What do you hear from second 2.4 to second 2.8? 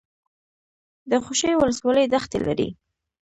لري